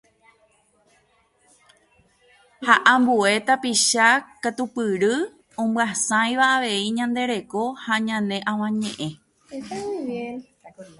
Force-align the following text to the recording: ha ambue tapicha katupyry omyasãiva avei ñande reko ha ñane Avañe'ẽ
ha 2.65 2.75
ambue 2.93 3.33
tapicha 3.47 4.07
katupyry 4.41 5.15
omyasãiva 5.61 6.45
avei 6.55 6.85
ñande 6.97 7.21
reko 7.31 7.61
ha 7.83 7.93
ñane 8.07 8.37
Avañe'ẽ 8.51 9.11